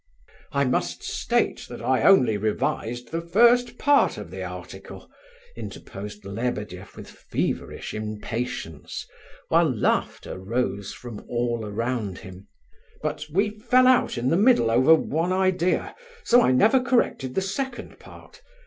[0.51, 5.11] "I must state that I only revised the first part of the article,"
[5.55, 9.05] interposed Lebedeff with feverish impatience,
[9.49, 12.47] while laughter rose from all around him;
[13.03, 17.41] "but we fell out in the middle over one idea, so I never corrected the
[17.43, 18.41] second part.